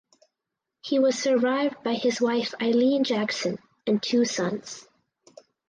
He 0.81 0.97
was 0.97 1.15
survived 1.15 1.83
by 1.83 1.93
his 1.93 2.19
wife 2.19 2.55
Eileen 2.59 3.03
Jackson 3.03 3.59
and 3.85 4.01
two 4.01 4.25
sons. 4.25 4.87